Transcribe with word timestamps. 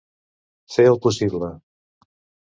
Fer 0.75 0.85
el 0.91 0.97
possible. 1.03 1.49